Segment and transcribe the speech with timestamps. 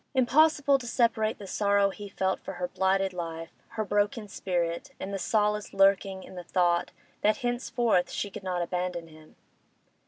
[0.15, 5.13] Impossible to separate the sorrow he felt for her blighted life, her broken spirit, and
[5.13, 6.89] the solace lurking in the thought
[7.21, 9.35] that henceforth she could not abandon him.